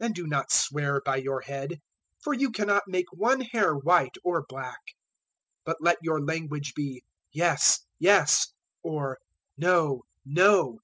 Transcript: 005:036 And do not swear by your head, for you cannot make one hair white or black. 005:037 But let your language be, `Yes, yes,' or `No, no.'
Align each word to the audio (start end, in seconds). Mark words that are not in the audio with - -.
005:036 0.00 0.06
And 0.06 0.14
do 0.16 0.26
not 0.26 0.50
swear 0.50 1.00
by 1.04 1.14
your 1.18 1.40
head, 1.42 1.80
for 2.20 2.34
you 2.34 2.50
cannot 2.50 2.88
make 2.88 3.06
one 3.12 3.40
hair 3.40 3.72
white 3.76 4.16
or 4.24 4.44
black. 4.48 4.78
005:037 5.64 5.64
But 5.66 5.76
let 5.78 5.98
your 6.02 6.20
language 6.20 6.74
be, 6.74 7.04
`Yes, 7.32 7.78
yes,' 8.00 8.52
or 8.82 9.20
`No, 9.56 10.00
no.' 10.26 10.80